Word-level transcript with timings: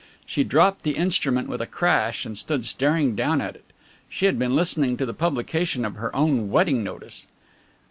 She 0.25 0.43
dropped 0.43 0.81
the 0.81 0.95
instrument 0.97 1.47
with 1.47 1.61
a 1.61 1.67
crash 1.67 2.25
and 2.25 2.35
stood 2.35 2.65
staring 2.65 3.15
down 3.15 3.39
at 3.39 3.53
it. 3.55 3.65
She 4.09 4.25
had 4.25 4.39
been 4.39 4.55
listening 4.55 4.97
to 4.97 5.05
the 5.05 5.13
publication 5.13 5.85
of 5.85 5.93
her 5.97 6.15
own 6.15 6.49
wedding 6.49 6.83
notice. 6.83 7.27